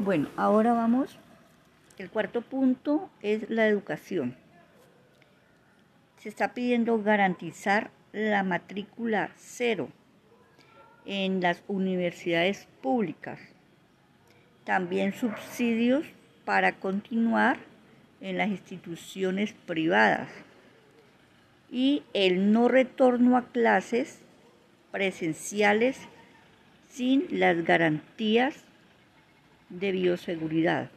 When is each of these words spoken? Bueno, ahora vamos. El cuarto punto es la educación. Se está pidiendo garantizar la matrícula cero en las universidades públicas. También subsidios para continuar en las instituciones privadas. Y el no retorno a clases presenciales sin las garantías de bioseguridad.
Bueno, 0.00 0.28
ahora 0.36 0.72
vamos. 0.72 1.16
El 1.98 2.10
cuarto 2.10 2.42
punto 2.42 3.08
es 3.22 3.48
la 3.48 3.68
educación. 3.68 4.34
Se 6.18 6.28
está 6.28 6.52
pidiendo 6.52 7.00
garantizar 7.00 7.92
la 8.12 8.42
matrícula 8.42 9.30
cero 9.36 9.88
en 11.06 11.40
las 11.40 11.62
universidades 11.68 12.66
públicas. 12.82 13.38
También 14.64 15.12
subsidios 15.12 16.04
para 16.44 16.72
continuar 16.80 17.58
en 18.20 18.36
las 18.36 18.48
instituciones 18.48 19.52
privadas. 19.52 20.28
Y 21.70 22.02
el 22.14 22.50
no 22.50 22.66
retorno 22.66 23.36
a 23.36 23.46
clases 23.46 24.18
presenciales 24.90 26.00
sin 26.88 27.26
las 27.30 27.64
garantías 27.64 28.64
de 29.78 29.92
bioseguridad. 29.92 30.90